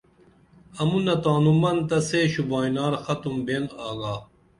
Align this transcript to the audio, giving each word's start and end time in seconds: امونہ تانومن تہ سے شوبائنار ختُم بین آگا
امونہ 0.81 1.15
تانومن 1.23 1.77
تہ 1.89 1.97
سے 2.07 2.19
شوبائنار 2.33 2.93
ختُم 3.03 3.35
بین 3.45 3.63
آگا 3.87 4.15